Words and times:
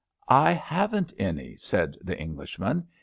I 0.27 0.53
haven't 0.53 1.13
any," 1.19 1.55
said 1.57 1.95
the 2.01 2.19
Englishman. 2.19 2.87